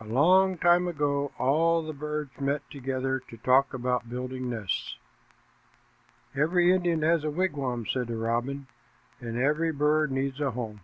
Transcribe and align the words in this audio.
A 0.00 0.04
long 0.06 0.56
time 0.56 0.88
ago 0.88 1.30
all 1.36 1.82
the 1.82 1.92
birds 1.92 2.40
met 2.40 2.62
together 2.70 3.20
to 3.28 3.36
talk 3.36 3.74
about 3.74 4.08
building 4.08 4.48
nests. 4.48 4.96
"Every 6.34 6.72
Indian 6.72 7.02
has 7.02 7.22
a 7.22 7.28
wigwam," 7.30 7.84
said 7.84 8.06
the 8.06 8.16
robin, 8.16 8.66
"and 9.20 9.36
every 9.36 9.70
bird 9.70 10.10
needs 10.10 10.40
a 10.40 10.52
home." 10.52 10.80